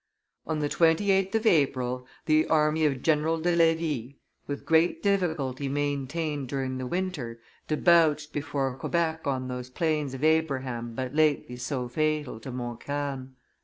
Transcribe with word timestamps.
On 0.47 0.57
the 0.61 0.67
28th 0.67 1.35
of 1.35 1.45
April, 1.45 2.07
the 2.25 2.47
army 2.47 2.85
of 2.87 3.03
General 3.03 3.39
de 3.39 3.55
Levis, 3.55 4.15
with 4.47 4.65
great 4.65 5.03
difficulty 5.03 5.69
maintained 5.69 6.47
during 6.49 6.79
the 6.79 6.87
winter, 6.87 7.39
debouched 7.67 8.33
before 8.33 8.75
Quebec 8.75 9.27
on 9.27 9.47
those 9.47 9.69
Plains 9.69 10.15
of 10.15 10.23
Abraham 10.23 10.95
but 10.95 11.13
lately 11.13 11.55
so 11.55 11.87
fatal 11.87 12.39
to 12.39 12.51
Montcalm. 12.51 13.35